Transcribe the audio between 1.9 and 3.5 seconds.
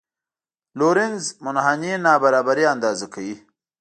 نابرابري اندازه کوي.